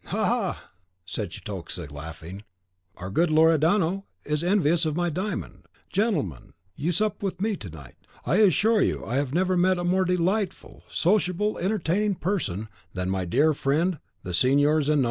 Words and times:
"Ha, 0.05 0.25
ha!" 0.25 0.71
said 1.05 1.31
Cetoxa, 1.31 1.91
laughing, 1.93 2.43
"our 2.97 3.11
good 3.11 3.29
Loredano 3.29 4.05
is 4.25 4.43
envious 4.43 4.83
of 4.83 4.95
my 4.95 5.11
diamond. 5.11 5.67
Gentlemen, 5.91 6.53
you 6.75 6.91
sup 6.91 7.21
with 7.21 7.39
me 7.39 7.55
to 7.57 7.69
night. 7.69 7.97
I 8.25 8.37
assure 8.37 8.81
you 8.81 9.05
I 9.05 9.23
never 9.31 9.55
met 9.55 9.77
a 9.77 9.83
more 9.83 10.05
delightful, 10.05 10.85
sociable, 10.89 11.59
entertaining 11.59 12.15
person, 12.15 12.67
than 12.95 13.11
my 13.11 13.25
dear 13.25 13.53
friend 13.53 13.99
the 14.23 14.33
Signor 14.33 14.81
Zanoni." 14.81 14.99